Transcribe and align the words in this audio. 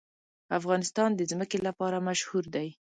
افغانستان 0.59 1.09
د 1.15 1.21
ځمکه 1.31 1.57
لپاره 1.67 2.05
مشهور 2.07 2.43
دی. 2.55 2.69